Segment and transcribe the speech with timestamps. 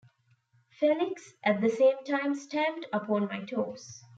[0.79, 4.03] Felix, at the same time, stamped upon my toes.